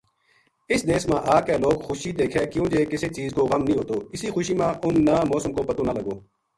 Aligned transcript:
اِ 0.69 0.73
س 0.79 0.81
دیس 0.89 1.03
ما 1.09 1.17
آ 1.35 1.37
کے 1.45 1.55
لوک 1.63 1.79
خوشی 1.87 2.11
دیکھے 2.19 2.43
کیوں 2.53 2.65
جے 2.71 2.81
کسے 2.91 3.09
چیز 3.17 3.29
کو 3.35 3.41
غم 3.51 3.61
نیہہ 3.67 3.77
ہوتواسی 3.79 4.27
خوشی 4.35 4.53
ما 4.59 4.67
اِن 4.83 4.95
نا 5.07 5.15
موسم 5.31 5.51
کو 5.55 5.61
پتو 5.67 5.83
نہ 5.87 5.93
لگو 5.97 6.15